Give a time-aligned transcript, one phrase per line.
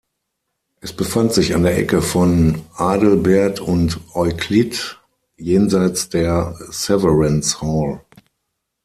[0.79, 4.99] Es befand sich an der Ecke von "Adelbert and Euclid",
[5.37, 8.01] jenseits der Severance Hall.